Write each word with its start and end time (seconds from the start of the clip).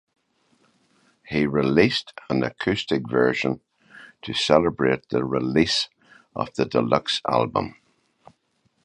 He 1.27 1.45
released 1.45 2.13
an 2.27 2.41
acoustic 2.41 3.07
version 3.07 3.61
to 4.23 4.33
celebrate 4.33 5.07
the 5.09 5.23
release 5.23 5.89
of 6.35 6.51
the 6.55 6.65
deluxe 6.65 7.21
album. 7.29 7.75